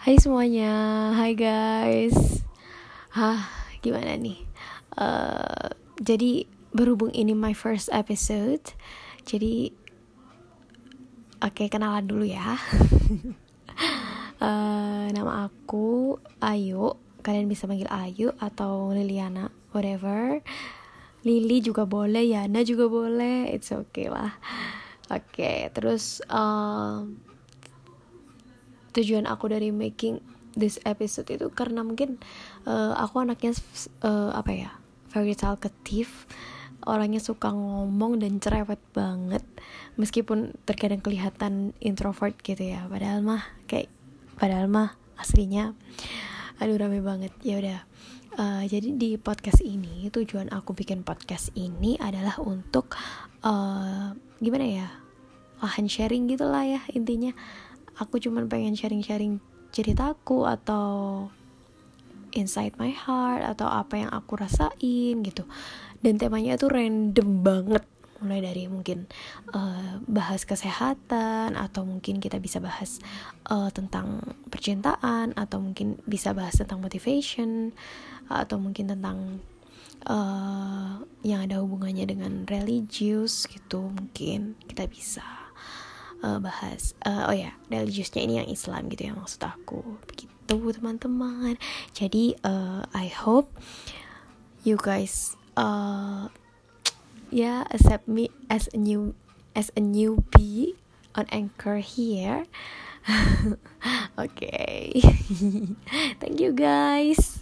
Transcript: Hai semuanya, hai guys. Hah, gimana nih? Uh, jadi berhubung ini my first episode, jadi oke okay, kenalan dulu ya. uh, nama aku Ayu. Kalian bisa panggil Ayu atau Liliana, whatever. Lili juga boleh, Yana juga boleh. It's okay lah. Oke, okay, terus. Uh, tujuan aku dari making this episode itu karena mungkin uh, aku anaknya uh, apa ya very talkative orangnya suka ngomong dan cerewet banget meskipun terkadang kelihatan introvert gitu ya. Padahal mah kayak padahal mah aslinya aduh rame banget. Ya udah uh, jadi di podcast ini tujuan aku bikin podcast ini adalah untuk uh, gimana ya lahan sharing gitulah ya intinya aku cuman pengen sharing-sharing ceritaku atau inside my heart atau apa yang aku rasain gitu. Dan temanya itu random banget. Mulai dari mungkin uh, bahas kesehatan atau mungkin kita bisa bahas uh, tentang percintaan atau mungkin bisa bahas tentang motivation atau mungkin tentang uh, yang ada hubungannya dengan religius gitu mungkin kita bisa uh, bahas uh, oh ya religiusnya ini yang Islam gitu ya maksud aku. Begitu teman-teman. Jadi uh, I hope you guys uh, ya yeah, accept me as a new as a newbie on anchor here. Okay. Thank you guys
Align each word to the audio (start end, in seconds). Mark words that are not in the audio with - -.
Hai 0.00 0.16
semuanya, 0.16 0.72
hai 1.12 1.36
guys. 1.36 2.40
Hah, 3.12 3.44
gimana 3.84 4.16
nih? 4.16 4.48
Uh, 4.96 5.76
jadi 6.00 6.48
berhubung 6.72 7.12
ini 7.12 7.36
my 7.36 7.52
first 7.52 7.92
episode, 7.92 8.64
jadi 9.28 9.68
oke 11.44 11.52
okay, 11.52 11.68
kenalan 11.68 12.08
dulu 12.08 12.24
ya. 12.24 12.56
uh, 14.40 15.04
nama 15.20 15.52
aku 15.52 16.16
Ayu. 16.40 16.96
Kalian 17.20 17.44
bisa 17.44 17.68
panggil 17.68 17.92
Ayu 17.92 18.32
atau 18.40 18.96
Liliana, 18.96 19.52
whatever. 19.76 20.40
Lili 21.28 21.60
juga 21.60 21.84
boleh, 21.84 22.24
Yana 22.24 22.64
juga 22.64 22.88
boleh. 22.88 23.52
It's 23.52 23.68
okay 23.68 24.08
lah. 24.08 24.32
Oke, 25.12 25.44
okay, 25.44 25.68
terus. 25.76 26.24
Uh, 26.24 27.04
tujuan 28.96 29.26
aku 29.26 29.50
dari 29.50 29.70
making 29.70 30.18
this 30.58 30.82
episode 30.82 31.30
itu 31.30 31.46
karena 31.54 31.86
mungkin 31.86 32.18
uh, 32.66 32.98
aku 32.98 33.22
anaknya 33.22 33.54
uh, 34.02 34.34
apa 34.34 34.50
ya 34.50 34.70
very 35.14 35.34
talkative 35.38 36.26
orangnya 36.86 37.20
suka 37.20 37.52
ngomong 37.52 38.22
dan 38.24 38.40
cerewet 38.40 38.80
banget 38.96 39.44
meskipun 40.00 40.56
terkadang 40.64 41.04
kelihatan 41.04 41.76
introvert 41.82 42.32
gitu 42.40 42.72
ya. 42.72 42.88
Padahal 42.88 43.20
mah 43.20 43.44
kayak 43.68 43.92
padahal 44.40 44.70
mah 44.70 44.96
aslinya 45.20 45.76
aduh 46.56 46.80
rame 46.80 47.04
banget. 47.04 47.32
Ya 47.44 47.60
udah 47.60 47.78
uh, 48.40 48.62
jadi 48.64 48.96
di 48.96 49.20
podcast 49.20 49.60
ini 49.60 50.08
tujuan 50.08 50.48
aku 50.52 50.72
bikin 50.72 51.04
podcast 51.04 51.52
ini 51.52 52.00
adalah 52.00 52.40
untuk 52.40 52.96
uh, 53.44 54.16
gimana 54.40 54.66
ya 54.66 54.88
lahan 55.60 55.92
sharing 55.92 56.24
gitulah 56.24 56.64
ya 56.64 56.80
intinya 56.96 57.36
aku 57.98 58.20
cuman 58.22 58.46
pengen 58.46 58.76
sharing-sharing 58.76 59.40
ceritaku 59.70 60.46
atau 60.46 61.26
inside 62.34 62.78
my 62.78 62.94
heart 62.94 63.42
atau 63.42 63.66
apa 63.66 64.06
yang 64.06 64.10
aku 64.10 64.38
rasain 64.38 65.22
gitu. 65.22 65.46
Dan 66.00 66.16
temanya 66.16 66.56
itu 66.56 66.66
random 66.70 67.42
banget. 67.42 67.84
Mulai 68.20 68.44
dari 68.44 68.68
mungkin 68.68 69.08
uh, 69.56 69.96
bahas 70.04 70.44
kesehatan 70.44 71.56
atau 71.56 71.88
mungkin 71.88 72.20
kita 72.20 72.36
bisa 72.36 72.60
bahas 72.60 73.00
uh, 73.48 73.72
tentang 73.72 74.20
percintaan 74.52 75.32
atau 75.32 75.56
mungkin 75.56 75.96
bisa 76.04 76.36
bahas 76.36 76.60
tentang 76.60 76.84
motivation 76.84 77.72
atau 78.28 78.60
mungkin 78.60 78.92
tentang 78.92 79.40
uh, 80.04 81.00
yang 81.24 81.48
ada 81.48 81.64
hubungannya 81.64 82.04
dengan 82.04 82.44
religius 82.44 83.48
gitu 83.48 83.88
mungkin 83.88 84.52
kita 84.68 84.84
bisa 84.84 85.24
uh, 86.22 86.38
bahas 86.38 86.94
uh, 87.04 87.28
oh 87.28 87.36
ya 87.36 87.56
religiusnya 87.68 88.24
ini 88.24 88.34
yang 88.40 88.48
Islam 88.48 88.88
gitu 88.88 89.10
ya 89.10 89.12
maksud 89.16 89.42
aku. 89.44 89.82
Begitu 90.08 90.30
teman-teman. 90.50 91.54
Jadi 91.94 92.34
uh, 92.42 92.82
I 92.90 93.06
hope 93.10 93.54
you 94.66 94.74
guys 94.74 95.38
uh, 95.54 96.26
ya 97.30 97.34
yeah, 97.34 97.58
accept 97.70 98.10
me 98.10 98.34
as 98.50 98.66
a 98.74 98.78
new 98.78 99.14
as 99.54 99.70
a 99.78 99.82
newbie 99.82 100.74
on 101.14 101.26
anchor 101.30 101.78
here. 101.82 102.46
Okay. 104.20 105.00
Thank 106.20 106.44
you 106.44 106.52
guys 106.52 107.39